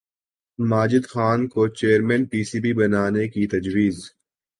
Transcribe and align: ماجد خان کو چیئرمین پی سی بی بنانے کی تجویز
ماجد 0.59 1.05
خان 1.11 1.39
کو 1.51 1.61
چیئرمین 1.77 2.23
پی 2.29 2.41
سی 2.49 2.57
بی 2.63 2.71
بنانے 2.79 3.25
کی 3.33 3.43
تجویز 3.53 3.97